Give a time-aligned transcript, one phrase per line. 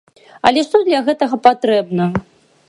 [0.49, 2.09] Але што для гэтага патрэбна?